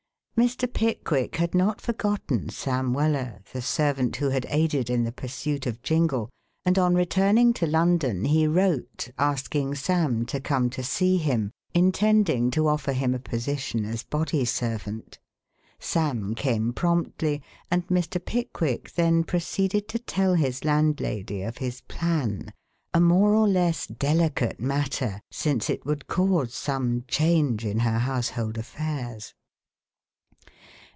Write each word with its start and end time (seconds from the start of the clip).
Mr. 0.37 0.73
Pickwick 0.73 1.35
had 1.35 1.53
not 1.53 1.79
forgotten 1.79 2.49
Sam 2.49 2.93
Weller, 2.95 3.41
the 3.53 3.61
servant 3.61 4.15
who 4.15 4.29
had 4.31 4.47
aided 4.49 4.89
in 4.89 5.03
the 5.03 5.11
pursuit 5.11 5.67
of 5.67 5.83
Jingle, 5.83 6.31
and 6.65 6.79
on 6.79 6.95
returning 6.95 7.53
to 7.53 7.67
London 7.67 8.25
he 8.25 8.47
wrote, 8.47 9.11
asking 9.19 9.75
Sam 9.75 10.25
to 10.25 10.39
come 10.39 10.71
to 10.71 10.81
see 10.81 11.17
him, 11.17 11.51
intending 11.75 12.49
to 12.51 12.67
offer 12.67 12.91
him 12.91 13.13
a 13.13 13.19
position 13.19 13.85
as 13.85 14.01
body 14.01 14.43
servant. 14.43 15.19
Sam 15.79 16.33
came 16.33 16.73
promptly 16.73 17.43
and 17.69 17.85
Mr. 17.85 18.23
Pickwick 18.23 18.93
then 18.93 19.23
proceeded 19.23 19.87
to 19.89 19.99
tell 19.99 20.33
his 20.33 20.65
landlady 20.65 21.43
of 21.43 21.59
his 21.59 21.81
plan 21.81 22.51
a 22.95 22.99
more 22.99 23.35
or 23.35 23.47
less 23.47 23.85
delicate 23.85 24.59
matter, 24.59 25.21
since 25.29 25.69
it 25.69 25.85
would 25.85 26.07
cause 26.07 26.55
some 26.55 27.03
change 27.07 27.63
in 27.63 27.81
her 27.81 27.99
household 27.99 28.57
affairs. 28.57 29.35